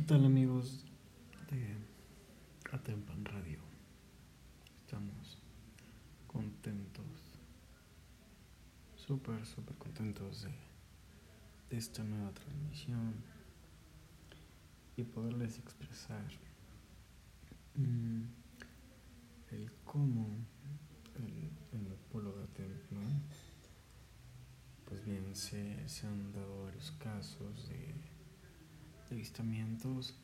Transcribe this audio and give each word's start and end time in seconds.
¿Qué 0.00 0.06
tal 0.06 0.24
amigos 0.24 0.86
de 1.50 1.76
Atempan 2.72 3.22
Radio? 3.22 3.58
Estamos 4.80 5.38
contentos, 6.26 7.04
súper, 8.96 9.44
súper 9.44 9.76
contentos 9.76 10.44
de, 10.44 11.76
esta 11.76 12.02
nueva 12.02 12.32
transmisión 12.32 13.12
y 14.96 15.02
poderles 15.02 15.58
expresar 15.58 16.24
mm, 17.74 18.22
el 19.50 19.70
cómo 19.84 20.28
el, 21.16 21.78
en 21.78 21.86
el 21.86 21.98
pueblo 22.10 22.32
de 22.38 22.44
Atempan, 22.44 23.22
pues 24.86 25.04
bien, 25.04 25.36
se, 25.36 25.86
se 25.86 26.06
han 26.06 26.32
dado 26.32 26.64
varios 26.64 26.90
casos 26.92 27.29
avistamientos 29.10 30.14